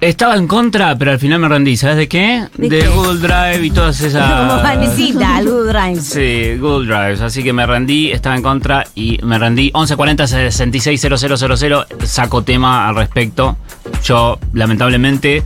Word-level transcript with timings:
Estaba 0.00 0.36
en 0.36 0.46
contra, 0.46 0.96
pero 0.96 1.10
al 1.10 1.18
final 1.18 1.40
me 1.40 1.48
rendí. 1.48 1.76
¿Sabes 1.76 1.96
de 1.96 2.08
qué? 2.08 2.46
¿De 2.56 2.68
De, 2.68 2.78
qué? 2.78 2.86
Google 2.88 3.18
Drive 3.18 3.66
y 3.66 3.70
todas 3.72 3.96
Como 3.98 4.08
esas. 4.08 4.62
Vanessita, 4.62 5.40
el 5.40 5.46
Good 5.50 5.68
Drive. 5.72 6.00
Sí, 6.00 6.56
Google 6.60 6.86
Drive. 6.86 7.24
Así 7.24 7.42
que 7.42 7.52
me 7.52 7.66
rendí, 7.66 8.12
estaba 8.12 8.36
en 8.36 8.42
contra 8.42 8.86
y 8.94 9.18
me 9.24 9.38
rendí. 9.40 9.72
1140 9.74 10.26
66 10.28 11.00
000, 11.00 11.86
saco 12.04 12.42
tema 12.42 12.88
al 12.88 12.94
respecto. 12.94 13.56
Yo, 14.04 14.38
lamentablemente, 14.52 15.42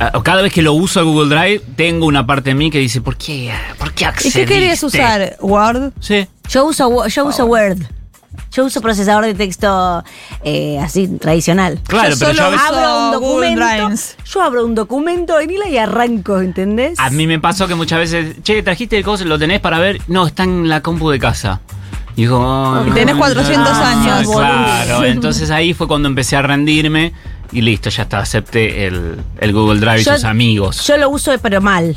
ah, 0.00 0.10
cada 0.24 0.42
vez 0.42 0.52
que 0.52 0.62
lo 0.62 0.72
uso 0.72 0.98
el 0.98 1.06
Google 1.06 1.36
Drive, 1.36 1.62
tengo 1.76 2.06
una 2.06 2.26
parte 2.26 2.50
de 2.50 2.54
mí 2.56 2.72
que 2.72 2.80
dice, 2.80 3.00
¿por 3.00 3.16
qué? 3.16 3.52
¿Por 3.78 3.92
qué 3.92 4.04
¿Y 4.04 4.06
accediste? 4.08 4.40
qué 4.44 4.54
querías 4.54 4.82
usar? 4.82 5.36
¿Word? 5.40 5.92
Sí. 6.00 6.26
Yo 6.48 6.64
uso, 6.64 7.06
yo 7.06 7.26
uso 7.26 7.44
Word. 7.46 7.78
Yo 8.58 8.64
uso 8.64 8.80
procesador 8.80 9.24
de 9.24 9.34
texto 9.34 10.02
eh, 10.42 10.80
así 10.80 11.06
tradicional. 11.06 11.78
Claro, 11.86 12.10
Yo 12.10 12.16
pero 12.18 12.32
yo 12.32 12.36
solo 12.38 12.48
a 12.48 12.50
veces- 12.50 12.66
uso 12.66 12.76
abro 12.76 12.98
un 12.98 13.20
Google 13.20 13.54
documento. 13.54 14.02
Yo 14.26 14.42
abro 14.42 14.64
un 14.66 14.74
documento 14.74 15.38
en 15.38 15.50
hila 15.52 15.68
y 15.68 15.78
arranco, 15.78 16.40
¿entendés? 16.40 16.98
A 16.98 17.08
mí 17.10 17.28
me 17.28 17.38
pasó 17.38 17.68
que 17.68 17.76
muchas 17.76 18.00
veces, 18.00 18.42
che, 18.42 18.60
trajiste 18.64 18.98
el 18.98 19.04
coso, 19.04 19.24
lo 19.26 19.38
tenés 19.38 19.60
para 19.60 19.78
ver. 19.78 20.00
No, 20.08 20.26
está 20.26 20.42
en 20.42 20.68
la 20.68 20.80
compu 20.80 21.08
de 21.10 21.20
casa. 21.20 21.60
Y 22.16 22.22
digo, 22.22 22.36
oh, 22.40 22.84
Y 22.84 22.90
tenés 22.90 23.14
no, 23.14 23.20
400 23.20 23.72
no, 23.72 23.84
años. 23.84 24.28
Claro, 24.28 25.04
entonces 25.04 25.52
ahí 25.52 25.72
fue 25.72 25.86
cuando 25.86 26.08
empecé 26.08 26.34
a 26.34 26.42
rendirme 26.42 27.12
y 27.52 27.60
listo, 27.60 27.90
ya 27.90 28.02
está, 28.02 28.18
acepté 28.18 28.88
el, 28.88 29.20
el 29.40 29.52
Google 29.52 29.78
Drive 29.78 30.02
Yo- 30.02 30.14
y 30.14 30.16
sus 30.16 30.24
amigos. 30.24 30.84
Yo 30.84 30.96
lo 30.96 31.10
uso 31.10 31.30
pero 31.40 31.60
mal. 31.60 31.96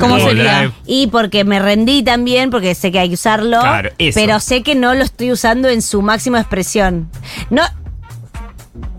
Porque- 0.00 0.08
¿Cómo 0.08 0.18
sería? 0.28 0.72
Y 0.86 1.06
porque 1.06 1.44
me 1.44 1.60
rendí 1.60 2.02
también, 2.02 2.50
porque 2.50 2.74
sé 2.74 2.90
que 2.90 2.98
hay 2.98 3.08
que 3.08 3.14
usarlo. 3.14 3.60
Claro, 3.60 3.90
eso. 3.98 4.18
Pero 4.20 4.40
sé 4.40 4.62
que 4.64 4.74
no 4.74 4.92
lo 4.94 5.04
estoy 5.04 5.30
usando 5.30 5.68
en 5.68 5.82
su 5.82 6.02
máxima 6.02 6.40
expresión. 6.40 7.08
No. 7.48 7.62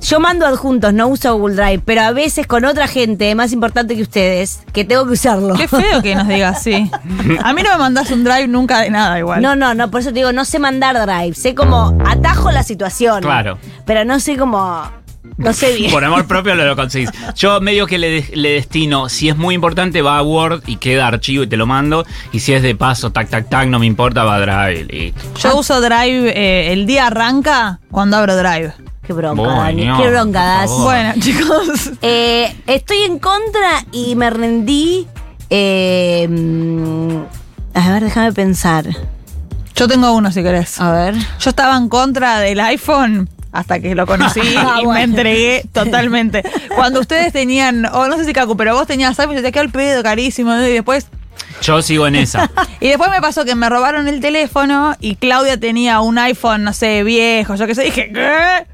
Yo 0.01 0.21
mando 0.21 0.45
adjuntos, 0.45 0.93
no 0.93 1.07
uso 1.07 1.35
Google 1.37 1.55
Drive, 1.55 1.81
pero 1.83 2.01
a 2.03 2.11
veces 2.11 2.47
con 2.47 2.63
otra 2.63 2.87
gente 2.87 3.33
más 3.35 3.51
importante 3.51 3.95
que 3.95 4.03
ustedes, 4.03 4.61
que 4.71 4.85
tengo 4.85 5.05
que 5.05 5.13
usarlo. 5.13 5.55
Qué 5.55 5.67
feo 5.67 6.01
que 6.01 6.15
nos 6.15 6.27
digas 6.29 6.57
así. 6.57 6.89
A 7.43 7.51
mí 7.53 7.61
no 7.63 7.71
me 7.71 7.77
mandás 7.77 8.09
un 8.11 8.23
drive 8.23 8.47
nunca 8.47 8.79
de 8.81 8.89
nada 8.91 9.19
igual. 9.19 9.41
No, 9.41 9.55
no, 9.55 9.73
no, 9.73 9.91
por 9.91 9.99
eso 10.01 10.09
te 10.11 10.15
digo, 10.19 10.31
no 10.31 10.45
sé 10.45 10.59
mandar 10.59 10.95
Drive. 11.05 11.33
Sé 11.33 11.55
como 11.55 11.97
atajo 12.05 12.51
la 12.51 12.63
situación. 12.63 13.21
Claro. 13.21 13.57
Pero 13.85 14.05
no 14.05 14.19
sé 14.21 14.37
cómo. 14.37 14.83
No 15.37 15.51
sé 15.53 15.75
bien. 15.75 15.91
Por 15.91 16.03
amor 16.05 16.25
propio 16.27 16.55
lo, 16.55 16.65
lo 16.65 16.75
conseguís. 16.75 17.09
Yo 17.35 17.59
medio 17.59 17.87
que 17.87 17.97
le, 17.97 18.09
de- 18.09 18.35
le 18.35 18.49
destino, 18.51 19.09
si 19.09 19.27
es 19.29 19.35
muy 19.35 19.53
importante 19.55 20.01
va 20.01 20.17
a 20.17 20.21
Word 20.23 20.63
y 20.65 20.77
queda 20.77 21.07
archivo 21.07 21.43
y 21.43 21.47
te 21.47 21.57
lo 21.57 21.65
mando. 21.65 22.05
Y 22.31 22.39
si 22.39 22.53
es 22.53 22.61
de 22.61 22.73
paso, 22.75 23.11
tac, 23.11 23.29
tac, 23.29 23.49
tac, 23.49 23.67
no 23.67 23.77
me 23.79 23.85
importa, 23.85 24.23
va 24.23 24.35
a 24.35 24.39
Drive. 24.39 24.85
listo. 24.85 25.21
Yo 25.41 25.57
uso 25.57 25.81
Drive, 25.81 26.29
eh, 26.35 26.71
el 26.73 26.85
día 26.85 27.07
arranca 27.07 27.79
cuando 27.91 28.17
abro 28.17 28.35
Drive. 28.37 28.73
Qué 29.05 29.13
bronca, 29.13 29.43
Dani. 29.43 29.87
Qué 30.01 30.09
bronca. 30.09 30.65
Bueno, 30.67 31.13
chicos. 31.19 31.91
Eh, 32.01 32.55
estoy 32.65 32.99
en 32.99 33.19
contra 33.19 33.83
y 33.91 34.15
me 34.15 34.29
rendí. 34.29 35.05
eh, 35.49 36.27
mm, 36.29 37.17
a 37.77 37.89
ver, 37.93 38.03
déjame 38.03 38.31
pensar. 38.31 38.85
Yo 39.75 39.87
tengo 39.89 40.13
uno 40.13 40.31
si 40.31 40.41
querés. 40.41 40.79
A 40.79 40.91
ver. 40.93 41.15
Yo 41.39 41.49
estaba 41.49 41.75
en 41.77 41.89
contra 41.89 42.39
del 42.39 42.59
iPhone 42.61 43.29
hasta 43.55 43.79
que 43.79 43.95
lo 43.95 44.05
conocí 44.07 44.41
Ah, 44.57 44.77
y 44.81 44.85
bueno. 44.85 44.93
me 44.93 45.03
entregué 45.03 45.63
totalmente. 45.73 46.43
Cuando 46.75 46.99
ustedes 46.99 47.33
tenían, 47.33 47.85
o 47.85 48.07
no 48.07 48.17
sé 48.17 48.25
si 48.25 48.33
Cacu, 48.33 48.55
pero 48.57 48.73
vos 48.75 48.87
tenías 48.87 49.19
iPhone 49.19 49.37
y 49.37 49.41
te 49.41 49.51
quedó 49.51 49.63
el 49.63 49.71
pedo 49.71 50.03
carísimo 50.03 50.53
y 50.55 50.71
después 50.73 51.07
Yo 51.61 51.81
sigo 51.81 52.05
en 52.07 52.15
esa. 52.15 52.49
y 52.79 52.87
después 52.89 53.09
me 53.09 53.21
pasó 53.21 53.45
que 53.45 53.55
me 53.55 53.69
robaron 53.69 54.07
el 54.07 54.19
teléfono 54.19 54.95
y 54.99 55.15
Claudia 55.15 55.59
tenía 55.59 55.99
un 56.01 56.17
iPhone, 56.17 56.63
no 56.63 56.73
sé, 56.73 57.03
viejo, 57.03 57.55
yo 57.55 57.65
qué 57.67 57.75
sé, 57.75 57.83
dije, 57.83 58.11
¿qué? 58.13 58.65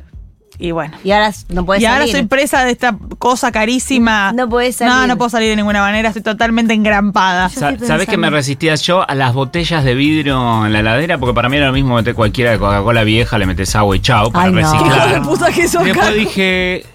Y 0.61 0.69
bueno. 0.71 0.95
Y 1.03 1.09
ahora 1.11 1.31
no 1.49 1.65
puedes 1.65 1.81
y 1.81 1.87
ahora 1.87 2.05
soy 2.05 2.23
presa 2.27 2.63
de 2.63 2.71
esta 2.71 2.95
cosa 3.17 3.51
carísima. 3.51 4.31
No 4.31 4.47
podés 4.47 4.75
salir. 4.75 4.93
No, 4.93 5.07
no 5.07 5.17
puedo 5.17 5.29
salir 5.29 5.49
de 5.49 5.55
ninguna 5.55 5.81
manera, 5.81 6.09
estoy 6.09 6.21
totalmente 6.21 6.73
engrampada. 6.75 7.49
Sa- 7.49 7.75
¿Sabes 7.79 8.07
que 8.07 8.15
me 8.17 8.29
resistía 8.29 8.75
yo 8.75 9.03
a 9.09 9.16
las 9.16 9.33
botellas 9.33 9.83
de 9.83 9.95
vidrio 9.95 10.63
en 10.67 10.71
la 10.71 10.81
heladera? 10.81 11.17
Porque 11.17 11.33
para 11.33 11.50
mí 11.50 11.57
era 11.57 11.66
lo 11.67 11.73
mismo 11.73 11.95
meter 11.95 12.13
cualquiera 12.13 12.51
de 12.51 12.59
Coca-Cola 12.59 13.03
vieja, 13.03 13.39
le 13.39 13.47
metes 13.47 13.75
agua 13.75 13.95
y 13.95 14.01
chao 14.01 14.31
para 14.31 14.45
Ay, 14.45 14.51
no. 14.51 14.57
reciclar. 14.61 15.07
Hijo 15.09 15.16
de 15.16 15.21
puta 15.21 15.51
que 15.51 15.67
sos, 15.67 15.83
después 15.83 16.13
dije, 16.13 16.85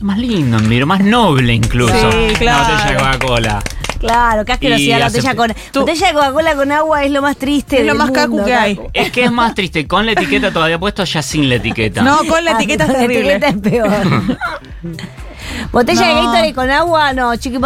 más 0.00 0.18
lindo 0.18 0.58
en 0.58 0.68
vidrio, 0.68 0.86
más 0.86 1.00
noble 1.00 1.54
incluso. 1.54 1.94
Sí, 2.12 2.34
claro. 2.38 2.64
Una 2.66 2.74
botella 2.74 2.90
de 2.90 2.96
Coca-Cola. 3.18 3.62
Claro, 4.06 4.44
qué 4.44 4.52
asquerosidad 4.52 4.98
la 4.98 5.06
botella 5.08 5.34
con. 5.34 5.54
Tú- 5.72 5.80
Botella 5.80 6.06
de 6.08 6.12
Coca-Cola 6.12 6.54
con 6.56 6.72
agua 6.72 7.04
es 7.04 7.10
lo 7.10 7.22
más 7.22 7.36
triste. 7.36 7.76
Es 7.80 7.86
lo 7.86 7.92
del 7.92 7.98
más 7.98 8.10
cacu 8.10 8.28
mundo, 8.32 8.44
que 8.44 8.54
hay. 8.54 8.76
Cacu. 8.76 8.90
Es 8.92 9.10
que 9.10 9.24
es 9.24 9.32
más 9.32 9.54
triste, 9.54 9.86
con 9.86 10.04
la 10.04 10.12
etiqueta 10.12 10.50
todavía 10.52 10.78
puesto, 10.78 11.04
ya 11.04 11.22
sin 11.22 11.48
la 11.48 11.54
etiqueta. 11.54 12.02
No, 12.02 12.18
con 12.28 12.44
la 12.44 12.52
Ah, 12.52 12.54
etiqueta 12.54 12.84
es 12.84 12.92
la 12.92 12.98
terrible. 12.98 13.32
etiqueta 13.36 13.48
es 13.48 13.56
peor. 13.58 13.90
Botella 15.72 16.06
de 16.08 16.14
No. 16.14 16.20
Gatorade 16.22 16.54
con 16.54 16.70
agua, 16.70 17.12
no, 17.12 17.34
chiqui, 17.36 17.58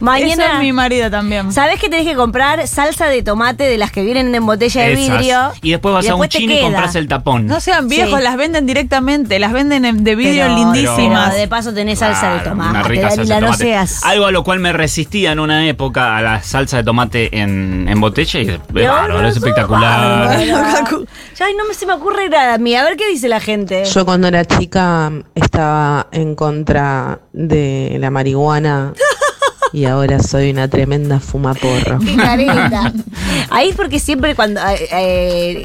ma- 0.00 0.18
Eso 0.18 0.28
mañana. 0.36 0.54
es 0.54 0.60
mi 0.60 0.72
marido 0.72 1.10
también. 1.10 1.52
¿Sabes 1.52 1.80
que 1.80 1.88
tenés 1.88 2.06
que 2.06 2.14
comprar 2.14 2.66
salsa 2.66 3.06
de 3.06 3.22
tomate 3.22 3.64
de 3.64 3.78
las 3.78 3.90
que 3.92 4.02
vienen 4.02 4.34
en 4.34 4.44
botella 4.46 4.82
de 4.82 4.92
Esas. 4.92 5.18
vidrio? 5.18 5.52
Y 5.62 5.70
después 5.72 5.94
vas 5.94 6.08
a 6.08 6.14
un 6.14 6.28
chino 6.28 6.52
y 6.54 6.60
compras 6.60 6.94
el 6.94 7.08
tapón. 7.08 7.46
No 7.46 7.60
sean 7.60 7.88
viejos, 7.88 8.18
Sí. 8.18 8.24
las 8.24 8.36
venden 8.36 8.66
directamente, 8.66 9.38
las 9.38 9.52
venden 9.52 9.84
en- 9.84 10.04
de 10.04 10.14
vidrio 10.16 10.44
Pero- 10.44 10.54
lindísimas. 10.56 11.28
pero 11.30 11.40
de 11.40 11.48
paso 11.48 11.72
tenés 11.74 11.98
salsa 11.98 12.34
de 12.34 12.40
tomate. 12.40 12.70
Una 12.70 12.82
rica 12.82 13.10
salsa 13.10 13.34
de 13.34 13.40
no 13.40 13.46
tomate. 13.48 13.64
seas. 13.64 14.04
Algo 14.04 14.26
a 14.26 14.30
lo 14.32 14.44
cual 14.44 14.60
me 14.60 14.72
resistía 14.72 15.32
en 15.32 15.40
una 15.40 15.66
época 15.66 16.16
a 16.16 16.22
la 16.22 16.42
salsa 16.42 16.78
de 16.78 16.84
tomate 16.84 17.38
en, 17.40 17.86
en 17.88 18.00
botella 18.00 18.40
y 18.40 18.48
es 18.48 18.58
bárbaro, 18.72 19.26
es 19.28 19.34
sos 19.34 19.42
espectacular. 19.42 20.38
Ya, 20.38 21.46
no 21.56 21.64
me, 21.68 21.74
se 21.74 21.86
me 21.86 21.92
ocurre 21.92 22.28
nada 22.28 22.54
a 22.54 22.58
mí. 22.58 22.74
A 22.74 22.84
ver 22.84 22.96
qué 22.96 23.08
dice 23.08 23.28
la 23.28 23.40
gente. 23.40 23.84
Yo 23.84 24.04
cuando 24.04 24.28
era 24.28 24.44
chica 24.44 25.10
estaba 25.34 26.06
en 26.12 26.34
contra 26.34 27.20
de 27.32 27.96
la 28.00 28.10
marihuana 28.10 28.92
y 29.72 29.84
ahora 29.84 30.20
soy 30.22 30.50
una 30.50 30.68
tremenda 30.68 31.20
fumaporro. 31.20 31.98
Qué 31.98 32.16
careta. 32.16 32.92
Ahí 33.50 33.70
es 33.70 33.76
porque 33.76 33.98
siempre 33.98 34.34
cuando 34.34 34.60
eh, 34.60 34.88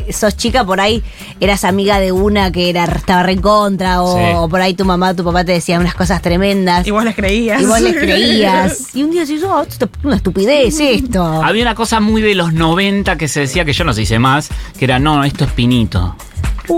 eh, 0.08 0.14
sos 0.14 0.36
chica 0.38 0.66
por 0.66 0.80
ahí 0.80 1.04
eras 1.40 1.64
amiga 1.64 2.00
de 2.00 2.12
una 2.12 2.52
que 2.52 2.70
era 2.70 2.86
estaba 2.86 3.24
re 3.24 3.34
en 3.34 3.42
contra 3.42 4.02
o, 4.02 4.16
Sí. 4.18 4.24
o 4.36 4.48
por 4.50 4.62
ahí 4.62 4.74
tu 4.74 4.86
mamá 4.86 5.14
tu 5.16 5.24
papá 5.24 5.44
te 5.44 5.52
decían 5.54 5.82
unas 5.82 5.96
cosas 5.96 6.22
tremendas 6.22 6.86
Y 6.88 6.92
vos 6.92 7.04
les 7.04 7.16
creías. 7.16 7.62
y 7.62 7.66
vos 7.66 7.80
les 7.82 7.96
creías. 7.96 8.96
Y 8.96 9.04
un 9.04 9.12
día 9.12 9.22
decís, 9.22 9.44
oh, 9.44 9.62
esto 9.62 9.86
es 9.86 10.06
una 10.06 10.16
estupidez 10.16 10.80
esto. 10.80 11.24
Había 11.44 11.64
una 11.64 11.76
cosa 11.76 12.00
muy 12.00 12.22
de 12.22 12.36
los 12.36 12.54
90 12.54 13.18
que 13.18 13.28
se 13.28 13.42
decía 13.42 13.66
que 13.66 13.74
yo 13.74 13.84
no 13.84 13.94
se 13.94 14.04
hice 14.04 14.20
más, 14.20 14.50
que 14.78 14.86
era, 14.86 15.00
no, 15.00 15.24
esto 15.24 15.46
es 15.46 15.52
pinito. 15.52 16.16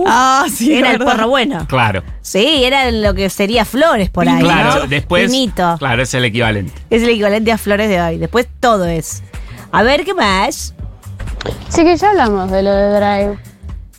Ah, 0.08 0.46
sí, 0.54 0.74
era 0.74 0.92
el 0.92 1.00
porro 1.00 1.28
bueno. 1.28 1.66
Claro. 1.68 2.04
Sí, 2.22 2.64
era 2.64 2.90
lo 2.92 3.14
que 3.14 3.30
sería 3.30 3.66
flores 3.66 4.10
por 4.10 4.28
ahí. 4.28 4.42
claro, 4.42 4.82
¿no? 4.82 4.88
después. 4.88 5.30
Pinito. 5.32 5.76
Claro, 5.78 6.04
es 6.04 6.14
el 6.14 6.26
equivalente. 6.26 6.74
Es 6.90 7.04
el 7.04 7.10
equivalente 7.10 7.52
a 7.52 7.58
flores 7.58 7.90
de 7.90 8.02
hoy. 8.02 8.18
Después 8.18 8.48
todo 8.60 8.86
es. 8.86 9.22
A 9.72 9.84
ver, 9.84 10.04
¿qué 10.06 10.14
más? 10.14 10.74
Sí 11.70 11.84
que 11.84 11.96
ya 11.98 12.10
hablamos 12.10 12.50
de 12.52 12.64
lo 12.64 12.72
de 12.72 12.90
Drive. 13.00 13.38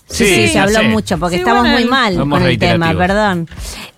Sí, 0.08 0.24
sí, 0.24 0.48
se 0.48 0.58
habló 0.60 0.80
sé. 0.80 0.88
mucho 0.88 1.18
porque 1.18 1.34
Sí, 1.36 1.40
estamos 1.40 1.62
bueno, 1.62 1.78
muy 1.80 1.84
mal 1.88 2.14
Somos 2.14 2.38
con 2.38 2.48
el 2.48 2.58
tema, 2.58 2.94
perdón. 2.94 3.48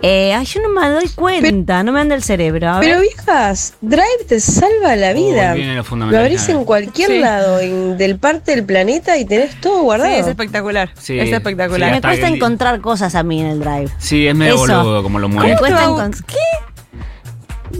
Eh, 0.00 0.32
ay, 0.32 0.44
yo 0.46 0.60
no 0.62 0.68
me 0.68 0.88
doy 0.90 1.08
cuenta, 1.08 1.82
no 1.82 1.90
me 1.90 2.00
anda 2.00 2.14
el 2.14 2.22
cerebro. 2.22 2.68
A 2.70 2.78
ver. 2.78 2.88
Pero 2.88 3.00
viejas, 3.00 3.74
Drive 3.80 4.24
te 4.28 4.38
salva 4.38 4.94
la 4.94 5.12
vida. 5.12 5.54
viene 5.54 5.74
lo 5.74 5.82
lo 5.82 6.18
abrís 6.18 6.48
en 6.50 6.64
cualquier 6.64 7.08
Sí. 7.10 7.18
lado 7.18 7.58
en- 7.58 7.98
del 7.98 8.16
parte 8.16 8.52
del 8.54 8.64
planeta 8.64 9.16
y 9.18 9.24
tenés 9.24 9.60
todo 9.60 9.78
Sí, 9.78 9.82
guardado. 9.82 10.12
es 10.14 10.26
espectacular. 10.28 10.90
Sí, 10.96 11.18
es 11.18 11.32
espectacular. 11.32 11.88
sí, 11.90 11.94
me 11.96 12.00
cuesta 12.00 12.28
encontrar 12.28 12.80
cosas 12.80 13.16
a 13.16 13.24
mí 13.24 13.40
en 13.40 13.48
el 13.48 13.58
drive. 13.60 13.88
Sí, 13.98 14.28
es 14.28 14.36
medio 14.36 14.54
Eso. 14.54 14.66
boludo 14.78 15.02
como 15.02 15.18
lo 15.18 15.28
Me 15.28 15.34
mueve. 15.34 15.56
cuesta 15.58 15.84
encon- 15.88 16.24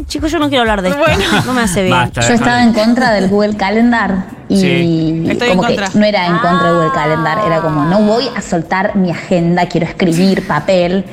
Chicos, 0.07 0.31
yo 0.31 0.39
no 0.39 0.49
quiero 0.49 0.63
hablar 0.63 0.83
de 0.83 0.89
esto. 0.91 1.01
Bueno. 1.01 1.25
No 1.47 1.53
me 1.55 1.63
hace 1.63 1.83
bien. 1.83 1.95
Basta, 1.97 2.21
Yo 2.23 2.35
estaba 2.35 2.63
en 2.63 2.73
contra 2.73 3.13
del 3.13 3.29
Google 3.29 3.57
Calendar 3.57 4.27
y 4.49 4.61
Sí. 4.61 5.25
Estoy 5.29 5.51
como 5.51 5.63
en 5.65 5.69
que 5.69 5.77
contra. 5.77 6.01
no 6.01 6.05
era 6.07 6.27
en 6.27 6.39
contra 6.39 6.69
de 6.69 6.75
Google 6.75 6.93
Calendar, 6.93 7.39
era 7.47 7.61
como 7.61 7.85
no 7.85 8.01
voy 8.03 8.25
a 8.35 8.43
soltar 8.43 8.97
mi 8.97 9.11
agenda, 9.13 9.67
quiero 9.67 9.87
escribir 9.87 10.47
papel. 10.47 11.05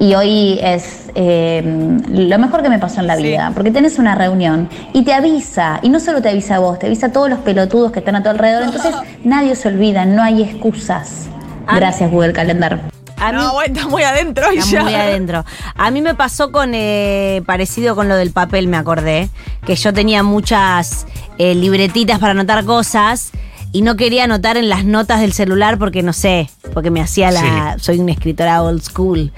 Y 0.00 0.14
hoy 0.14 0.58
es 0.62 1.10
eh, 1.14 1.62
lo 2.08 2.38
mejor 2.38 2.62
que 2.62 2.70
me 2.70 2.78
pasó 2.78 3.00
en 3.00 3.06
la 3.06 3.16
Sí. 3.16 3.22
vida, 3.24 3.52
porque 3.54 3.70
tenés 3.70 3.98
una 3.98 4.14
reunión 4.14 4.68
y 4.94 5.04
te 5.04 5.12
avisa, 5.12 5.78
y 5.82 5.90
no 5.90 6.00
solo 6.00 6.22
te 6.22 6.30
avisa 6.30 6.56
a 6.56 6.58
vos, 6.58 6.78
te 6.78 6.86
avisa 6.86 7.06
a 7.08 7.12
todos 7.12 7.28
los 7.28 7.38
pelotudos 7.40 7.92
que 7.92 7.98
están 7.98 8.16
a 8.16 8.22
tu 8.22 8.30
alrededor, 8.30 8.62
entonces 8.64 8.94
nadie 9.24 9.54
se 9.54 9.68
olvida, 9.68 10.06
no 10.06 10.22
hay 10.22 10.42
excusas. 10.42 11.28
Gracias 11.72 12.10
Google 12.10 12.32
Calendar. 12.32 12.80
A 13.18 13.32
mí- 13.32 13.38
No, 13.38 13.52
bueno, 13.52 13.74
está 13.76 13.86
muy 13.88 14.02
adentro 14.02 14.50
y 14.52 14.58
Está 14.58 14.70
ya. 14.70 14.82
muy 14.82 14.94
adentro. 14.94 15.44
A 15.76 15.90
mí 15.90 16.00
me 16.00 16.14
pasó 16.14 16.50
con 16.50 16.70
eh, 16.72 17.42
parecido 17.44 17.94
con 17.94 18.08
lo 18.08 18.16
del 18.16 18.30
papel, 18.30 18.66
me 18.68 18.78
acordé, 18.78 19.28
que 19.66 19.76
yo 19.76 19.92
tenía 19.92 20.22
muchas 20.22 21.06
eh, 21.36 21.54
libretitas 21.54 22.18
para 22.18 22.30
anotar 22.32 22.64
cosas 22.64 23.32
y 23.72 23.82
no 23.82 23.96
quería 23.96 24.24
anotar 24.24 24.56
en 24.56 24.68
las 24.70 24.84
notas 24.86 25.20
del 25.20 25.32
celular 25.34 25.78
porque 25.78 26.02
no 26.02 26.14
sé, 26.14 26.48
porque 26.72 26.90
me 26.90 27.02
hacía 27.02 27.30
la 27.30 27.76
soy 27.78 27.98
una 27.98 28.12
escritora 28.12 28.62
old 28.62 28.82
school, 28.82 29.30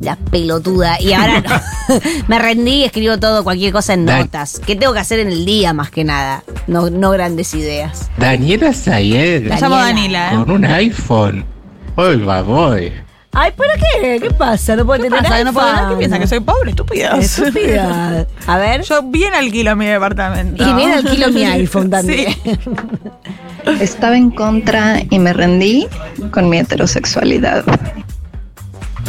la 0.00 0.16
pelotuda 0.16 1.00
y 1.00 1.12
ahora 1.14 1.40
no. 1.40 1.98
me 2.28 2.38
rendí 2.38 2.72
y 2.82 2.84
escribo 2.84 3.18
todo 3.18 3.42
cualquier 3.44 3.72
cosa 3.72 3.94
en 3.94 4.06
Dan- 4.06 4.20
notas. 4.20 4.60
¿Qué 4.66 4.76
tengo 4.76 4.92
que 4.92 4.98
hacer 5.00 5.20
en 5.20 5.28
el 5.28 5.44
día 5.46 5.72
más 5.72 5.90
que 5.90 6.04
nada? 6.04 6.42
No 6.66 6.90
no 6.90 7.10
grandes 7.10 7.54
ideas. 7.54 8.10
Daniela 8.18 8.72
Sayer 8.72 9.42
Me 9.42 9.60
llamo 9.60 9.76
Danila, 9.76 10.32
¿eh? 10.32 10.36
con 10.36 10.50
un 10.50 10.64
iPhone. 10.66 11.44
Oiga, 11.96 12.42
voy. 12.42 12.92
Ay, 13.38 13.52
¿pero 13.56 13.70
qué? 14.00 14.18
¿Qué 14.20 14.30
pasa? 14.30 14.76
¿No 14.76 14.86
puede 14.86 15.02
¿Qué 15.02 15.10
tener 15.10 15.22
pasa? 15.22 15.44
¿No 15.44 15.52
puedo 15.52 15.66
iPhone? 15.66 15.88
¿Qué 15.90 15.96
piensa? 15.96 16.18
¿Que 16.18 16.26
soy 16.26 16.40
pobre? 16.40 16.70
Estúpida. 16.70 17.16
Estúpida. 17.20 18.26
A 18.46 18.56
ver. 18.58 18.82
Yo 18.82 19.02
bien 19.02 19.34
alquilo 19.34 19.76
mi 19.76 19.86
departamento. 19.86 20.62
Y 20.66 20.72
bien 20.74 20.90
alquilo 20.92 21.30
mi 21.30 21.44
iPhone 21.44 21.90
también. 21.90 22.32
Sí. 22.42 22.58
Estaba 23.80 24.16
en 24.16 24.30
contra 24.30 25.02
y 25.10 25.18
me 25.18 25.32
rendí 25.32 25.86
con 26.30 26.48
mi 26.48 26.58
heterosexualidad. 26.58 27.64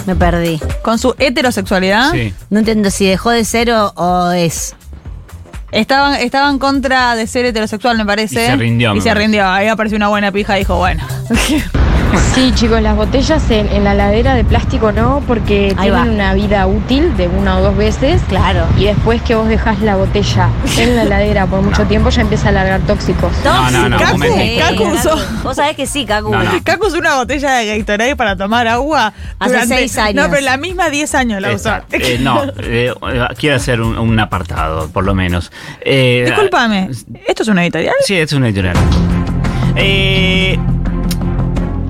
Me 0.07 0.15
perdí. 0.15 0.59
Con 0.81 0.97
su 0.97 1.13
heterosexualidad. 1.19 2.11
Sí. 2.11 2.33
No 2.49 2.59
entiendo 2.59 2.89
si 2.89 3.05
dejó 3.05 3.29
de 3.29 3.45
ser 3.45 3.69
o, 3.71 3.89
o 3.95 4.31
es. 4.31 4.75
Estaban, 5.71 6.15
estaba 6.15 6.49
en 6.49 6.57
contra 6.59 7.15
de 7.15 7.27
ser 7.27 7.45
heterosexual, 7.45 7.97
me 7.97 8.05
parece. 8.05 8.41
Y 8.41 8.47
se 8.47 8.55
rindió, 8.55 8.91
Y 8.93 8.95
me 8.95 9.01
se 9.01 9.09
parece. 9.09 9.23
rindió. 9.25 9.47
Ahí 9.47 9.67
apareció 9.67 9.97
una 9.97 10.07
buena 10.07 10.31
pija 10.31 10.55
y 10.55 10.61
dijo, 10.61 10.77
bueno. 10.77 11.05
Sí, 12.33 12.51
chicos, 12.53 12.81
las 12.81 12.95
botellas 12.95 13.49
en, 13.49 13.67
en 13.71 13.83
la 13.83 13.93
ladera 13.93 14.35
de 14.35 14.43
plástico 14.43 14.91
no, 14.91 15.23
porque 15.27 15.73
Ahí 15.77 15.89
tienen 15.89 16.09
va. 16.09 16.13
una 16.13 16.33
vida 16.35 16.67
útil 16.67 17.15
de 17.17 17.27
una 17.27 17.57
o 17.57 17.61
dos 17.61 17.75
veces. 17.75 18.21
Claro. 18.29 18.65
Y 18.77 18.85
después 18.85 19.21
que 19.23 19.33
vos 19.35 19.47
dejás 19.47 19.81
la 19.81 19.95
botella 19.95 20.49
en 20.77 20.95
la 20.95 21.03
ladera 21.05 21.47
por 21.47 21.61
mucho 21.61 21.83
tiempo, 21.87 22.09
ya 22.09 22.21
empieza 22.21 22.49
a 22.49 22.51
largar 22.51 22.81
tóxicos. 22.81 23.31
No, 23.43 23.71
no, 23.71 23.89
no, 23.89 23.97
Cacu, 23.97 24.83
usó- 24.83 25.17
Vos 25.43 25.55
sabés 25.55 25.75
que 25.75 25.87
sí, 25.87 26.05
Cacu. 26.05 26.31
No, 26.31 26.43
no. 26.43 26.51
Cacu 26.63 26.87
usó 26.87 26.97
una 26.99 27.15
botella 27.15 27.53
de 27.55 27.77
Gatorade 27.79 28.15
para 28.15 28.35
tomar 28.35 28.67
agua. 28.67 29.13
Hace 29.39 29.65
seis 29.65 29.97
años. 29.97 30.23
No, 30.25 30.29
pero 30.29 30.41
la 30.43 30.57
misma 30.57 30.89
10 30.89 31.15
años 31.15 31.41
la 31.41 31.49
usó. 31.49 31.69
Exacto. 31.69 31.95
Eh, 31.99 32.17
no, 32.21 32.43
eh, 32.63 32.93
quiero 33.37 33.55
hacer 33.55 33.81
un, 33.81 33.97
un 33.97 34.19
apartado, 34.19 34.89
por 34.89 35.03
lo 35.05 35.13
menos. 35.15 35.51
Eh, 35.81 36.23
Discúlpame, 36.27 36.89
¿esto 37.27 37.43
es 37.43 37.49
una 37.49 37.63
editorial? 37.63 37.95
Sí, 38.05 38.15
es 38.15 38.31
una 38.33 38.47
editorial. 38.47 38.75
Eh, 39.75 40.57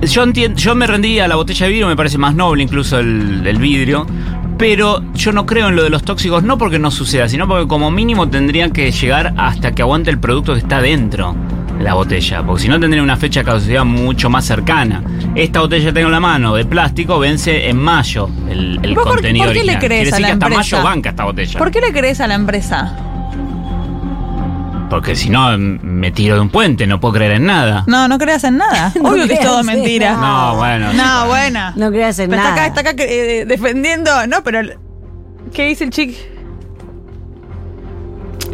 yo, 0.08 0.22
entiendo, 0.22 0.58
yo 0.58 0.74
me 0.74 0.86
rendí 0.86 1.18
a 1.20 1.28
la 1.28 1.36
botella 1.36 1.66
de 1.66 1.72
vidrio, 1.72 1.88
me 1.88 1.96
parece 1.96 2.18
más 2.18 2.34
noble 2.34 2.62
incluso 2.62 2.98
el, 2.98 3.46
el 3.46 3.58
vidrio. 3.58 4.06
Pero 4.58 5.04
yo 5.14 5.30
no 5.32 5.46
creo 5.46 5.68
en 5.68 5.76
lo 5.76 5.84
de 5.84 5.90
los 5.90 6.02
tóxicos, 6.02 6.42
no 6.42 6.58
porque 6.58 6.80
no 6.80 6.90
suceda, 6.90 7.28
sino 7.28 7.46
porque 7.46 7.68
como 7.68 7.92
mínimo 7.92 8.28
tendrían 8.28 8.72
que 8.72 8.90
llegar 8.90 9.32
hasta 9.36 9.72
que 9.72 9.82
aguante 9.82 10.10
el 10.10 10.18
producto 10.18 10.54
que 10.54 10.58
está 10.58 10.80
dentro 10.82 11.36
de 11.78 11.84
la 11.84 11.94
botella. 11.94 12.42
Porque 12.42 12.62
si 12.62 12.68
no 12.68 12.80
tendría 12.80 13.00
una 13.04 13.16
fecha 13.16 13.40
de 13.40 13.46
caducidad 13.46 13.84
mucho 13.84 14.28
más 14.28 14.44
cercana. 14.46 15.00
Esta 15.36 15.60
botella 15.60 15.84
que 15.86 15.92
tengo 15.92 16.08
en 16.08 16.12
la 16.12 16.18
mano 16.20 16.56
de 16.56 16.64
plástico 16.64 17.20
vence 17.20 17.68
en 17.68 17.76
mayo 17.76 18.28
el, 18.50 18.80
el 18.82 18.94
¿Vos 18.96 19.04
por- 19.04 19.12
contenido 19.14 19.44
por 19.46 19.54
qué 19.54 19.62
le 19.62 19.78
crees 19.78 19.80
Quiere 19.80 19.94
a 19.96 20.04
decir 20.06 20.20
la 20.22 20.26
que 20.26 20.32
hasta 20.32 20.46
empresa? 20.46 20.76
mayo 20.76 20.82
banca 20.88 21.10
esta 21.10 21.24
botella. 21.24 21.58
¿Por 21.58 21.70
qué 21.70 21.80
le 21.80 21.92
crees 21.92 22.20
a 22.20 22.26
la 22.26 22.34
empresa? 22.34 22.96
Porque 24.90 25.14
si 25.16 25.28
no, 25.28 25.56
me 25.58 26.10
tiro 26.12 26.36
de 26.36 26.40
un 26.40 26.48
puente, 26.50 26.86
no 26.86 26.98
puedo 26.98 27.14
creer 27.14 27.32
en 27.32 27.44
nada. 27.46 27.84
No, 27.86 28.08
no 28.08 28.18
creas 28.18 28.42
en 28.44 28.56
nada. 28.56 28.92
No 29.02 29.10
Obvio 29.10 29.26
que 29.28 29.34
es 29.34 29.40
todo 29.40 29.60
en 29.60 29.66
mentira. 29.66 30.12
nada. 30.16 30.50
No, 30.52 30.56
bueno. 30.56 30.92
No, 30.94 31.26
buena. 31.26 31.72
No 31.76 31.90
creas 31.90 32.18
en 32.18 32.30
Pero 32.30 32.40
está 32.42 32.54
nada. 32.54 32.64
acá, 32.66 32.80
está 32.80 32.90
acá 32.92 33.02
eh, 33.04 33.44
defendiendo. 33.46 34.10
No, 34.26 34.42
pero. 34.42 34.60
¿Qué 35.52 35.66
dice 35.66 35.84
el 35.84 35.90
chico? 35.90 36.14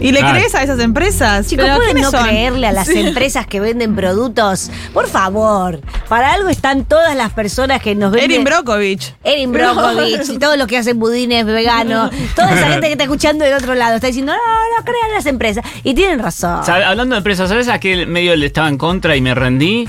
¿Y 0.00 0.10
le 0.10 0.18
Claro. 0.18 0.34
crees 0.36 0.54
a 0.56 0.62
esas 0.62 0.80
empresas? 0.80 1.46
Chicos, 1.46 1.64
¿Pero 1.64 1.76
¿pueden 1.76 2.00
no 2.02 2.10
son? 2.10 2.24
creerle 2.24 2.66
a 2.66 2.72
las 2.72 2.88
Sí. 2.88 2.98
empresas 2.98 3.46
que 3.46 3.60
venden 3.60 3.94
productos? 3.94 4.70
Por 4.92 5.06
favor. 5.06 5.80
Para 6.08 6.32
algo 6.32 6.48
están 6.48 6.84
todas 6.84 7.16
las 7.16 7.32
personas 7.32 7.80
que 7.82 7.94
nos 7.94 8.12
venden. 8.12 8.30
Erin 8.30 8.44
Brockovich. 8.44 9.14
Erin 9.24 9.52
Brockovich 9.52 10.28
y 10.28 10.38
todos 10.38 10.58
los 10.58 10.66
que 10.66 10.78
hacen 10.78 10.98
budines 10.98 11.46
veganos. 11.46 12.10
Toda 12.34 12.52
esa 12.52 12.68
gente 12.68 12.86
que 12.86 12.92
está 12.92 13.04
escuchando 13.04 13.44
del 13.44 13.54
otro 13.54 13.74
lado 13.74 13.96
está 13.96 14.08
diciendo, 14.08 14.32
no, 14.32 14.78
no 14.78 14.84
crean 14.84 15.12
las 15.12 15.26
empresas. 15.26 15.64
Y 15.82 15.94
tienen 15.94 16.18
razón. 16.18 16.60
Hablando 16.68 17.14
de 17.14 17.18
empresas, 17.18 17.48
¿sabes 17.48 17.68
a 17.68 17.78
qué 17.80 18.06
medio 18.06 18.36
le 18.36 18.46
estaba 18.46 18.68
en 18.68 18.78
contra 18.78 19.16
y 19.16 19.20
me 19.20 19.34
rendí? 19.34 19.88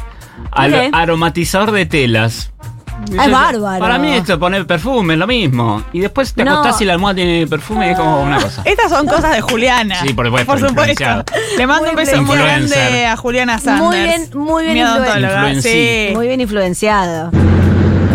Al 0.51 0.89
aromatizador 0.93 1.71
de 1.71 1.85
telas. 1.85 2.51
Es 3.11 3.31
bárbaro. 3.31 3.79
Para 3.79 3.97
mí 3.97 4.11
esto 4.13 4.39
poner 4.39 4.65
perfume 4.67 5.13
es 5.13 5.19
lo 5.19 5.27
mismo. 5.27 5.83
Y 5.93 5.99
después 5.99 6.33
te 6.33 6.43
No. 6.43 6.53
acostás 6.59 6.81
y 6.81 6.85
la 6.85 6.93
almohada 6.93 7.15
tiene 7.15 7.47
perfume 7.47 7.87
y 7.87 7.91
es 7.91 7.97
como 7.97 8.21
una 8.23 8.39
cosa. 8.41 8.61
Estas 8.65 8.89
son 8.89 9.05
cosas 9.07 9.33
de 9.35 9.41
Juliana. 9.41 9.95
Sí, 10.01 10.13
por 10.13 10.25
supuesto, 10.25 10.51
Por 10.51 10.59
supuesto. 10.69 11.03
Le 11.57 11.67
mando 11.67 11.83
Muy 11.83 11.89
un 11.91 11.95
beso 11.95 12.21
muy 12.23 12.37
grande 12.37 13.05
a 13.05 13.15
Juliana 13.17 13.59
Sanders. 13.59 13.81
Muy 13.85 13.97
bien, 14.01 14.29
muy 14.33 14.63
bien 14.63 14.73
Mi 14.75 14.83
odontóloga. 14.83 15.33
influenci. 15.35 15.69
Sí. 15.69 16.09
Muy 16.13 16.27
bien 16.27 16.41
influenciado. 16.41 17.31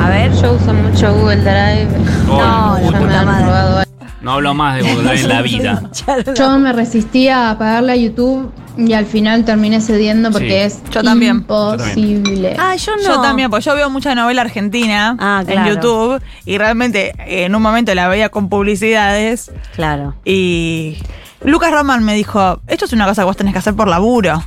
A 0.03 0.09
ver. 0.09 0.33
Yo 0.41 0.53
uso 0.53 0.73
mucho 0.73 1.13
Google 1.15 1.37
Drive. 1.43 1.89
No, 2.27 2.39
la 2.79 2.81
Ya 2.83 2.91
me 2.91 2.99
puta 2.99 3.21
han 3.21 3.27
madre. 3.27 3.45
robado 3.47 3.83
No 4.23 4.33
hablo 4.33 4.55
más 4.55 4.77
de 4.77 4.83
Google 4.83 5.03
Drive 5.09 5.21
en 5.23 5.29
la 5.29 5.43
vida. 5.43 5.83
Yo 6.37 6.59
me 6.59 6.73
resistía 6.73 7.51
a 7.51 7.59
pagarle 7.59 7.93
a 7.93 7.97
YouTube 7.97 8.53
y 8.87 8.93
al 8.95 9.07
final 9.07 9.45
terminé 9.45 9.81
cediendo 9.81 10.31
porque 10.31 10.49
Sí. 10.49 10.55
es 10.55 10.79
Yo 10.91 11.03
también. 11.03 11.37
imposible. 11.37 12.57
Ah, 12.59 12.75
yo 12.77 12.97
no. 12.97 13.03
Yo 13.03 13.21
también, 13.21 13.51
pues 13.51 13.65
yo 13.65 13.75
veo 13.75 13.91
mucha 13.91 14.15
novela 14.15 14.43
argentina 14.43 15.17
Ah, 15.19 15.45
en. 15.47 15.65
YouTube 15.67 16.23
y 16.47 16.59
realmente 16.59 17.13
eh, 17.27 17.45
en 17.45 17.55
un 17.55 17.63
momento 17.63 17.95
la 17.95 18.09
veía 18.09 18.29
con 18.31 18.49
publicidades 18.49 19.51
Claro. 19.75 20.15
y 20.25 20.99
Lucas 21.43 21.71
Roman 21.73 22.05
me 22.05 22.15
dijo, 22.15 22.61
esto 22.69 22.85
es 22.85 22.93
una 22.93 23.07
cosa 23.07 23.23
que 23.23 23.27
vos 23.27 23.37
tenés 23.37 23.53
que 23.55 23.59
hacer 23.61 23.75
por 23.75 23.89
laburo. 23.89 24.43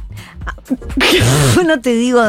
no 1.65 1.79
te 1.79 1.94
digo. 1.95 2.21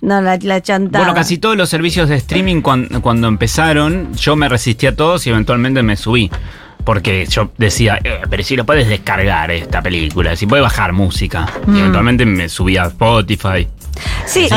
No, 0.00 0.20
la, 0.20 0.38
la 0.42 0.60
chantada. 0.62 1.04
Bueno, 1.04 1.14
casi 1.14 1.38
todos 1.38 1.56
los 1.56 1.68
servicios 1.68 2.08
de 2.08 2.16
streaming 2.16 2.60
cuan- 2.60 2.88
cuando, 3.00 3.28
empezaron, 3.28 4.12
yo 4.14 4.36
me 4.36 4.48
resistí 4.48 4.86
a 4.86 4.96
todos 4.96 5.26
y 5.26 5.30
eventualmente 5.30 5.82
me 5.82 5.96
subí. 5.96 6.30
Porque 6.84 7.26
yo 7.26 7.50
decía, 7.58 7.98
"Eh, 8.02 8.20
pero 8.28 8.42
si 8.42 8.56
lo 8.56 8.64
puedes 8.66 8.88
descargar 8.88 9.50
esta 9.50 9.82
película, 9.82 10.34
si 10.36 10.46
puedes 10.46 10.62
bajar 10.62 10.92
música. 10.92 11.46
Mm. 11.66 11.76
Y 11.76 11.80
eventualmente 11.80 12.26
me 12.26 12.48
subí 12.48 12.76
a 12.76 12.84
Spotify. 12.84 13.68
Sí. 14.26 14.48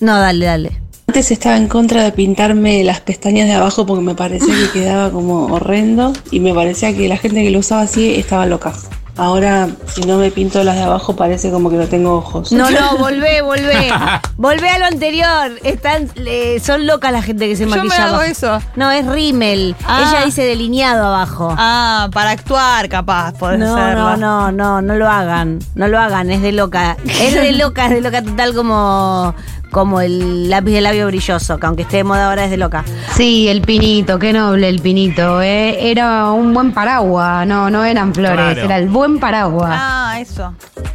No, 0.00 0.18
dale, 0.18 0.44
dale. 0.46 0.82
Antes 1.08 1.30
estaba 1.30 1.56
en 1.56 1.68
contra 1.68 2.04
de 2.04 2.12
pintarme 2.12 2.82
las 2.84 3.00
pestañas 3.00 3.46
de 3.46 3.54
abajo 3.54 3.84
porque 3.84 4.02
me 4.02 4.14
parecía 4.14 4.54
que 4.54 4.80
quedaba 4.80 5.10
como 5.10 5.46
horrendo 5.46 6.12
y 6.30 6.40
me 6.40 6.54
parecía 6.54 6.96
que 6.96 7.08
la 7.08 7.18
gente 7.18 7.42
que 7.42 7.50
lo 7.50 7.58
usaba 7.58 7.82
así 7.82 8.14
estaba 8.14 8.46
loca. 8.46 8.72
Ahora, 9.16 9.68
si 9.88 10.00
no 10.02 10.16
me 10.16 10.30
pinto 10.30 10.64
las 10.64 10.76
de 10.76 10.82
abajo, 10.82 11.14
parece 11.14 11.50
como 11.50 11.68
que 11.68 11.76
no 11.76 11.86
tengo 11.86 12.14
ojos. 12.16 12.50
No, 12.50 12.70
no, 12.70 12.96
volvé, 12.98 13.42
volvé. 13.42 13.90
volvé 14.36 14.70
a 14.70 14.78
lo 14.78 14.86
anterior. 14.86 15.52
Están, 15.64 16.08
eh, 16.16 16.60
son 16.64 16.86
locas 16.86 17.12
la 17.12 17.20
gente 17.22 17.46
que 17.46 17.56
se 17.56 17.64
Yo 17.64 17.70
me 17.70 17.76
maquilla 17.76 18.04
hago 18.04 18.14
abajo. 18.16 18.22
eso. 18.30 18.58
No, 18.74 18.90
es 18.90 19.06
rímel. 19.06 19.76
Ah. 19.86 20.08
Ella 20.08 20.24
dice 20.24 20.42
delineado 20.44 21.06
abajo. 21.06 21.54
Ah, 21.58 22.08
para 22.12 22.30
actuar 22.30 22.88
capaz, 22.88 23.32
podés 23.34 23.58
no, 23.58 23.76
hacerlo. 23.76 24.16
no, 24.16 24.50
no, 24.50 24.52
no, 24.52 24.82
no 24.82 24.94
lo 24.94 25.08
hagan. 25.08 25.58
No 25.74 25.88
lo 25.88 25.98
hagan, 25.98 26.30
es 26.30 26.40
de 26.40 26.52
loca. 26.52 26.96
Es 27.04 27.34
de 27.34 27.52
loca, 27.58 27.86
es 27.86 27.90
de 27.90 28.00
loca 28.00 28.22
total 28.22 28.54
como, 28.54 29.34
como 29.72 30.00
el 30.00 30.48
lápiz 30.48 30.70
de 30.72 30.80
labio 30.82 31.06
brilloso, 31.08 31.58
que 31.58 31.66
aunque 31.66 31.82
esté 31.82 31.96
de 31.96 32.04
moda 32.04 32.28
ahora 32.28 32.44
es 32.44 32.50
de 32.52 32.56
loca. 32.58 32.84
Sí, 33.16 33.48
el 33.48 33.62
pinito, 33.62 34.18
qué 34.20 34.32
noble 34.32 34.68
el 34.68 34.80
pinito. 34.80 35.42
eh. 35.42 35.90
Era 35.90 36.30
un 36.30 36.54
buen 36.54 36.72
paraguas, 36.72 37.44
no, 37.46 37.68
no 37.70 37.84
eran 37.84 38.14
flores, 38.14 38.36
Claro. 38.36 38.62
era 38.62 38.76
el 38.76 38.88
buen 38.88 39.18
paraguas. 39.18 39.70
Ah, 39.74 40.16
eso. 40.20 40.54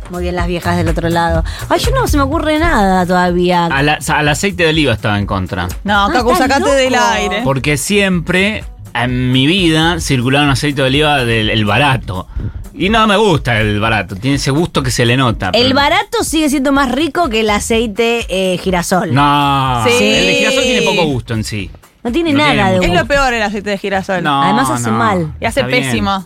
Muy 0.10 0.24
bien 0.24 0.36
las 0.38 0.48
viejas 0.48 0.78
del 0.78 0.88
otro 0.88 1.10
lado. 1.10 1.44
Ay, 1.68 1.80
yo 1.80 1.92
no 1.92 2.08
se 2.08 2.16
me 2.16 2.24
ocurre 2.24 2.60
nada 2.60 3.06
todavía. 3.06 3.66
A 3.66 3.84
la- 3.84 4.00
al 4.08 4.28
aceite 4.30 4.64
de 4.64 4.70
oliva 4.70 4.94
estaba 4.94 5.20
en 5.20 5.26
contra. 5.26 5.68
No, 5.84 6.08
Cacu, 6.10 6.32
estás 6.32 6.48
sacate 6.48 6.62
loco. 6.62 6.72
del 6.74 6.96
aire. 6.96 7.42
Porque 7.44 7.76
siempre 7.76 8.64
en 9.04 9.32
mi 9.32 9.48
vida 9.48 10.00
circulaba 10.00 10.46
un 10.46 10.52
aceite 10.52 10.82
de 10.82 10.88
oliva 10.88 11.24
del 11.26 11.50
el 11.50 11.66
barato. 11.66 12.28
Y 12.74 12.90
no 12.90 13.08
me 13.08 13.18
gusta 13.18 13.60
el 13.60 13.80
barato, 13.80 14.16
tiene 14.16 14.36
ese 14.38 14.52
gusto 14.52 14.84
que 14.84 14.92
se 14.92 15.04
le 15.06 15.18
nota. 15.18 15.48
El 15.54 15.64
pero- 15.64 15.76
barato 15.76 16.24
sigue 16.24 16.48
siendo 16.50 16.72
más 16.72 16.92
rico 16.92 17.28
que 17.28 17.40
el 17.40 17.50
aceite 17.50 18.26
eh, 18.30 18.58
girasol. 18.60 19.14
No, 19.14 19.84
Sí. 19.88 19.94
el 20.04 20.26
de 20.28 20.34
girasol 20.36 20.64
tiene 20.64 20.82
poco 20.86 21.06
gusto 21.06 21.34
en 21.34 21.44
sí. 21.44 21.72
No 22.04 22.12
tiene 22.12 22.32
No 22.34 22.38
nada 22.40 22.52
tiene 22.54 22.70
de 22.70 22.76
mucho. 22.78 22.84
Es 22.84 22.90
gusto. 22.90 23.02
lo 23.04 23.08
peor 23.08 23.34
el 23.34 23.42
aceite 23.42 23.70
de 23.72 23.78
girasol. 23.80 24.24
No, 24.24 24.44
Además 24.44 24.70
hace 24.70 24.92
no. 24.92 24.98
mal. 24.98 25.34
Y 25.42 25.46
hace 25.46 25.62
Está 25.62 25.72
bien. 25.72 25.84
pésimo. 25.86 26.26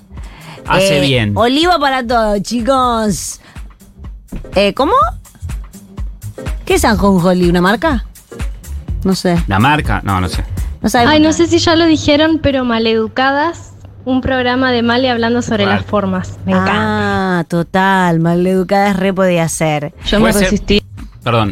Hace 0.68 0.98
Eh, 0.98 1.02
bien. 1.02 1.32
Oliva 1.36 1.80
para 1.80 2.06
todo, 2.06 2.38
chicos. 2.42 3.40
Eh, 4.56 4.74
¿Cómo? 4.74 4.94
¿Qué 6.66 6.76
es 6.76 6.86
Anjonjoli? 6.86 7.50
¿Una 7.50 7.62
marca? 7.62 8.06
No 9.04 9.16
sé. 9.16 9.42
La 9.48 9.58
marca, 9.60 10.02
no, 10.04 10.20
no 10.22 10.28
sé. 10.30 10.44
No 10.82 10.90
sabemos. 10.90 11.14
Ay, 11.14 11.20
no 11.22 11.32
sé 11.34 11.48
si 11.48 11.60
ya 11.60 11.76
lo 11.76 11.86
dijeron, 11.86 12.40
pero 12.42 12.66
Maleducadas, 12.66 13.74
un 14.06 14.22
programa 14.22 14.72
de 14.72 14.82
Male 14.82 15.10
hablando 15.12 15.42
sobre 15.42 15.66
las 15.66 15.86
formas. 15.86 16.38
Me 16.46 16.54
encanta. 16.54 16.72
Ah, 17.40 17.44
total. 17.48 18.20
Maleducada 18.20 18.90
es 18.90 18.96
re 18.98 19.14
podía 19.14 19.48
ser. 19.48 19.94
Yo 20.06 20.20
me 20.20 20.34
ser- 20.34 20.44
resistí 20.44 20.84
Perdón. 21.24 21.52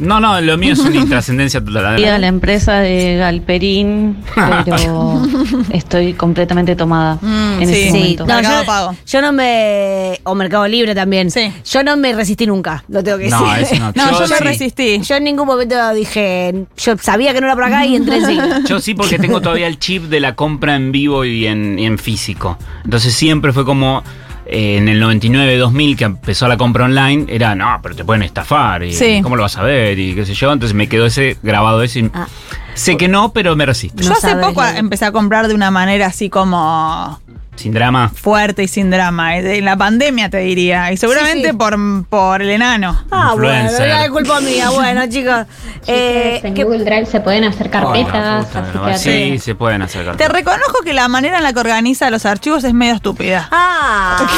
No, 0.00 0.18
no, 0.20 0.40
lo 0.40 0.56
mío 0.58 0.72
es 0.72 0.78
una 0.80 0.96
intrascendencia 0.96 1.60
total. 1.64 1.84
a 1.86 1.88
adelante. 1.90 2.18
la 2.18 2.26
empresa 2.26 2.80
de 2.80 3.16
Galperín, 3.16 4.16
pero 4.64 5.22
estoy 5.72 6.14
completamente 6.14 6.74
tomada 6.76 7.18
Mm, 7.20 7.62
en 7.62 7.68
sí. 7.68 7.74
Sí. 7.74 7.90
momento. 7.92 8.26
No, 8.26 8.34
Mercado 8.34 8.60
yo, 8.62 8.66
Pago. 8.66 8.96
yo 9.06 9.20
no 9.22 9.32
me. 9.32 10.20
O 10.24 10.34
Mercado 10.34 10.66
Libre 10.68 10.94
también. 10.94 11.30
Sí. 11.30 11.52
Yo 11.70 11.82
no 11.82 11.96
me 11.96 12.12
resistí 12.12 12.46
nunca, 12.46 12.82
lo 12.88 13.02
tengo 13.04 13.18
que 13.18 13.28
No, 13.28 13.44
decir. 13.54 13.62
ese 13.64 13.78
no. 13.78 13.92
No, 13.94 14.12
yo, 14.12 14.20
me 14.28 14.36
sí. 14.38 14.44
resistí. 14.44 15.00
Yo 15.02 15.16
en 15.16 15.24
ningún 15.24 15.46
momento 15.46 15.76
dije. 15.94 16.64
Yo 16.78 16.96
sabía 16.98 17.32
que 17.34 17.40
no 17.40 17.46
era 17.46 17.54
por 17.54 17.64
acá 17.64 17.84
y 17.86 17.96
entré 17.96 18.24
sí. 18.24 18.38
Yo 18.66 18.80
sí, 18.80 18.94
porque 18.94 19.18
tengo 19.18 19.40
todavía 19.40 19.66
el 19.66 19.78
chip 19.78 20.04
de 20.04 20.20
la 20.20 20.34
compra 20.34 20.76
en 20.76 20.92
vivo 20.92 21.24
y 21.24 21.46
en, 21.46 21.78
y 21.78 21.86
en 21.86 21.98
físico. 21.98 22.58
Entonces 22.84 23.14
siempre 23.14 23.52
fue 23.52 23.64
como 23.64 24.02
eh, 24.50 24.76
en 24.76 24.88
el 24.88 25.02
99-2000 25.02 25.96
que 25.96 26.04
empezó 26.04 26.48
la 26.48 26.56
compra 26.56 26.84
online, 26.84 27.26
era, 27.28 27.54
no, 27.54 27.78
pero 27.82 27.94
te 27.94 28.04
pueden 28.04 28.22
estafar. 28.22 28.82
Y, 28.82 28.92
Sí. 28.92 29.20
¿Cómo 29.22 29.36
lo 29.36 29.42
vas 29.42 29.56
a 29.56 29.62
ver? 29.62 29.98
Y 29.98 30.14
qué 30.14 30.26
sé 30.26 30.34
yo. 30.34 30.52
Entonces 30.52 30.74
me 30.74 30.88
quedó 30.88 31.06
ese 31.06 31.36
grabado 31.42 31.82
ese. 31.82 32.00
y 32.00 32.10
Ah. 32.12 32.26
Sé 32.74 32.96
que 32.96 33.08
no, 33.08 33.32
pero 33.32 33.56
me 33.56 33.66
resisto. 33.66 34.02
Yo 34.02 34.10
No 34.10 34.16
hace 34.16 34.34
poco 34.36 34.64
empecé 34.64 35.04
a 35.04 35.12
comprar 35.12 35.48
de 35.48 35.54
una 35.54 35.70
manera 35.70 36.06
así 36.06 36.30
como 36.30 37.20
Sin 37.60 37.72
drama. 37.74 38.10
fuerte 38.14 38.62
y 38.62 38.68
sin 38.68 38.90
drama. 38.90 39.36
En 39.36 39.64
la 39.64 39.76
pandemia 39.76 40.30
te 40.30 40.38
diría. 40.38 40.92
Y 40.92 40.96
seguramente 40.96 41.48
Sí, 41.48 41.50
sí. 41.50 41.56
Por, 41.56 41.76
por 42.06 42.40
el 42.42 42.50
enano. 42.50 43.02
Ah, 43.10 43.32
bueno, 43.36 43.70
Influencer. 43.70 43.88
es 44.04 44.10
culpa 44.10 44.40
mía. 44.40 44.70
Bueno, 44.80 45.06
chicos. 45.08 45.46
eh, 45.86 46.40
en 46.42 46.54
que- 46.54 46.64
Google 46.64 46.84
Drive 46.84 47.06
se 47.06 47.20
pueden 47.20 47.44
hacer 47.44 47.70
carpetas, 47.70 48.46
así 48.54 49.10
que 49.10 49.32
sí, 49.32 49.38
se 49.38 49.54
pueden 49.54 49.82
hacer 49.82 50.02
Te 50.02 50.06
carpetas. 50.06 50.32
reconozco 50.32 50.82
que 50.84 50.92
la 50.94 51.08
manera 51.08 51.36
en 51.38 51.42
la 51.42 51.52
que 51.52 51.60
organiza 51.60 52.08
los 52.10 52.24
archivos 52.26 52.64
es 52.64 52.72
medio 52.72 52.94
estúpida. 52.94 53.48
ah, 53.52 54.26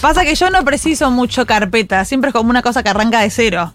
Pasa 0.00 0.24
que 0.24 0.34
yo 0.34 0.50
no 0.50 0.64
preciso 0.64 1.10
mucho 1.10 1.46
carpeta. 1.46 2.04
Siempre 2.04 2.28
es 2.28 2.34
como 2.34 2.50
una 2.50 2.62
cosa 2.62 2.82
que 2.82 2.90
arranca 2.90 3.20
de 3.20 3.30
cero. 3.30 3.72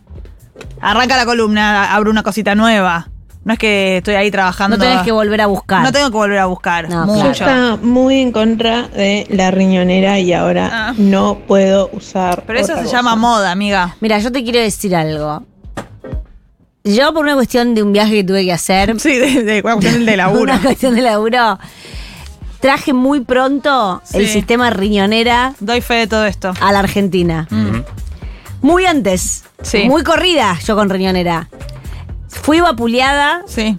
Arranca 0.82 1.16
la 1.16 1.26
columna, 1.26 1.94
abro 1.96 2.12
una 2.12 2.24
cosita 2.24 2.54
nueva. 2.54 3.08
No 3.48 3.54
es 3.54 3.60
que 3.60 3.98
estoy 3.98 4.16
ahí 4.16 4.30
trabajando. 4.30 4.76
no 4.78 4.84
tenés 4.84 5.02
que 5.04 5.12
volver 5.14 5.40
a 5.40 5.46
buscar. 5.48 5.82
No 5.82 5.92
tengo 5.94 6.12
que 6.12 6.18
volver 6.18 6.38
a 6.40 6.48
buscar. 6.48 6.90
No, 6.90 7.06
mucho. 7.06 7.32
claro. 7.32 7.74
Está 7.76 7.78
muy 7.82 8.20
en 8.20 8.34
contra 8.34 8.90
de 8.90 9.26
la 9.30 9.52
riñonera 9.52 10.20
y 10.20 10.34
ahora 10.34 10.70
Ah. 10.90 10.94
no 10.98 11.40
puedo 11.48 11.90
usar. 11.94 12.44
Pero 12.46 12.60
eso 12.60 12.76
se 12.76 12.84
cosa. 12.84 12.98
llama 12.98 13.16
moda, 13.16 13.52
amiga. 13.52 13.96
Mira, 14.02 14.20
yo 14.20 14.32
te 14.34 14.44
quiero 14.44 14.60
decir 14.60 14.94
algo. 14.96 15.44
Yo, 16.84 17.14
por 17.14 17.24
una 17.24 17.36
cuestión 17.36 17.74
de 17.74 17.84
un 17.84 17.92
viaje 17.94 18.12
que 18.16 18.24
tuve 18.26 18.44
que 18.46 18.52
hacer, 18.54 19.00
Sí, 19.00 19.18
de, 19.18 19.44
de, 19.44 19.62
cuestión 19.62 20.06
de 20.06 20.18
laburo. 20.18 20.42
una 20.44 20.62
cuestión 20.62 20.94
de 20.96 21.02
laburo, 21.02 21.58
traje 22.60 22.92
muy 22.94 23.22
pronto 23.22 24.02
el 24.14 24.28
sistema 24.28 24.70
riñonera 24.72 25.54
Doy 25.62 25.80
fe 25.82 25.94
de 25.96 26.08
todo 26.08 26.26
esto. 26.26 26.54
a 26.60 26.72
la 26.72 26.80
Argentina. 26.80 27.48
Muy 28.62 28.86
antes. 28.86 29.44
Sí. 29.62 29.84
Muy 29.88 30.04
corrida 30.04 30.58
yo 30.66 30.76
con 30.76 30.90
riñonera. 30.90 31.48
Fui 32.42 32.60
vapuleada, 32.62 33.42
Sí. 33.48 33.78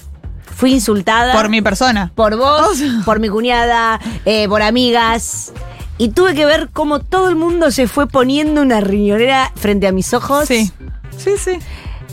fui 0.56 0.72
insultada. 0.74 1.32
Por 1.32 1.48
mi 1.48 1.62
persona. 1.62 2.12
Por 2.14 2.36
vos, 2.36 2.78
por 3.04 3.20
mi 3.20 3.28
cuñada, 3.28 4.00
eh, 4.24 4.48
por 4.48 4.62
amigas. 4.62 5.52
Y 5.98 6.10
tuve 6.10 6.34
que 6.34 6.46
ver 6.46 6.68
cómo 6.72 7.00
todo 7.00 7.28
el 7.28 7.34
mundo 7.36 7.70
se 7.72 7.88
fue 7.88 8.06
poniendo 8.06 8.62
una 8.62 8.80
riñonera 8.80 9.50
frente 9.56 9.86
a 9.88 9.92
mis 9.92 10.12
ojos. 10.14 10.46
Sí. 10.46 10.70
Sí, 11.16 11.32
sí. 11.38 11.58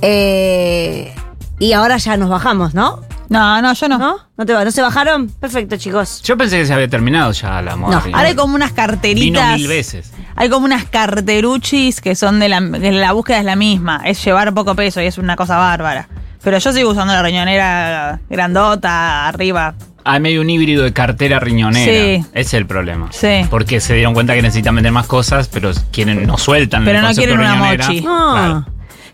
Eh, 0.01 1.13
y 1.59 1.73
ahora 1.73 1.97
ya 1.97 2.17
nos 2.17 2.29
bajamos, 2.29 2.73
¿no? 2.73 3.01
No, 3.29 3.61
no, 3.61 3.73
yo 3.73 3.87
no. 3.87 3.97
¿No? 3.97 4.17
¿No, 4.37 4.45
te, 4.45 4.53
va- 4.53 4.63
¿No 4.65 4.71
se 4.71 4.81
bajaron? 4.81 5.29
Perfecto, 5.29 5.77
chicos. 5.77 6.21
Yo 6.23 6.37
pensé 6.37 6.57
que 6.59 6.65
se 6.65 6.73
había 6.73 6.87
terminado 6.87 7.31
ya 7.31 7.61
la 7.61 7.75
moda. 7.75 7.93
No, 7.95 7.99
riñonera. 7.99 8.17
Ahora 8.17 8.29
hay 8.29 8.35
como 8.35 8.55
unas 8.55 8.69
Vino 8.71 8.75
carteritas. 8.75 9.57
mil 9.57 9.67
veces. 9.67 10.11
Hay 10.35 10.49
como 10.49 10.65
unas 10.65 10.85
carteruchis 10.85 12.01
que 12.01 12.15
son 12.15 12.39
de 12.39 12.49
la, 12.49 12.59
la 12.59 13.11
búsqueda 13.13 13.39
es 13.39 13.45
la 13.45 13.55
misma. 13.55 14.01
Es 14.05 14.23
llevar 14.23 14.53
poco 14.53 14.75
peso 14.75 15.01
y 15.01 15.05
es 15.05 15.17
una 15.17 15.35
cosa 15.35 15.57
bárbara. 15.57 16.07
Pero 16.45 16.59
yo 16.59 16.71
sigo 16.71 16.91
usando 16.91 17.11
la 17.11 17.21
riñonera 17.23 18.21
grandota, 18.29 19.27
arriba. 19.27 19.73
Hay 20.03 20.19
medio 20.19 20.41
un 20.41 20.49
híbrido 20.51 20.83
de 20.83 20.93
cartera 20.93 21.39
riñonera. 21.39 21.91
Sí. 21.91 22.25
Ese 22.33 22.41
es 22.41 22.53
el 22.53 22.67
problema. 22.67 23.07
Sí. 23.11 23.47
Porque 23.49 23.81
se 23.81 23.95
dieron 23.95 24.13
cuenta 24.13 24.35
que 24.35 24.43
necesitan 24.43 24.75
vender 24.75 24.91
más 24.93 25.07
cosas, 25.07 25.47
pero 25.47 25.71
quieren, 25.91 26.27
no 26.27 26.37
sueltan 26.37 26.85
Pero 26.85 26.97
el 26.97 27.01
no 27.01 27.07
concepto 27.07 27.27
quieren 27.27 27.39
una 27.45 27.55
riñonera. 27.55 27.87
mochi. 27.87 28.01
No. 28.01 28.31
Claro. 28.33 28.65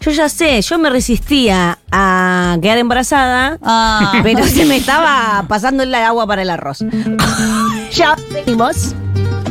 Yo 0.01 0.11
ya 0.11 0.27
sé, 0.29 0.61
yo 0.61 0.77
me 0.79 0.89
resistía 0.89 1.77
a 1.91 2.57
quedar 2.61 2.79
embarazada, 2.79 3.57
Ah. 3.63 4.11
pero 4.23 4.43
se 4.43 4.65
me 4.65 4.75
estaba 4.77 5.45
pasando 5.47 5.83
el 5.83 5.95
agua 5.95 6.27
para 6.27 6.41
el 6.41 6.49
arroz. 6.49 6.79
ya 7.93 8.15
venimos. 8.33 8.93